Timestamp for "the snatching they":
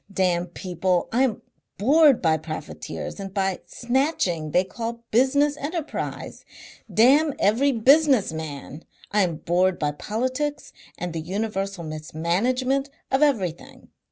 3.57-4.63